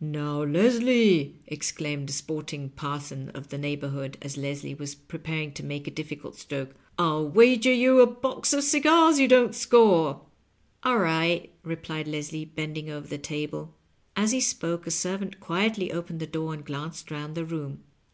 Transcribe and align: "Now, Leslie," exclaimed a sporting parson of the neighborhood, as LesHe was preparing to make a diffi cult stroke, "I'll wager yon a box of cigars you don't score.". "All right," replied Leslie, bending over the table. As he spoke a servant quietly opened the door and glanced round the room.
"Now, 0.00 0.42
Leslie," 0.42 1.36
exclaimed 1.46 2.08
a 2.08 2.14
sporting 2.14 2.70
parson 2.70 3.28
of 3.34 3.48
the 3.48 3.58
neighborhood, 3.58 4.16
as 4.22 4.36
LesHe 4.38 4.78
was 4.78 4.94
preparing 4.94 5.52
to 5.52 5.62
make 5.62 5.86
a 5.86 5.90
diffi 5.90 6.18
cult 6.18 6.36
stroke, 6.38 6.70
"I'll 6.98 7.28
wager 7.28 7.70
yon 7.74 8.00
a 8.00 8.06
box 8.06 8.54
of 8.54 8.64
cigars 8.64 9.18
you 9.18 9.28
don't 9.28 9.54
score.". 9.54 10.22
"All 10.82 10.96
right," 10.98 11.52
replied 11.62 12.08
Leslie, 12.08 12.46
bending 12.46 12.88
over 12.88 13.06
the 13.08 13.18
table. 13.18 13.74
As 14.16 14.30
he 14.32 14.40
spoke 14.40 14.86
a 14.86 14.90
servant 14.90 15.40
quietly 15.40 15.92
opened 15.92 16.20
the 16.20 16.26
door 16.26 16.54
and 16.54 16.64
glanced 16.64 17.10
round 17.10 17.34
the 17.34 17.44
room. 17.44 17.80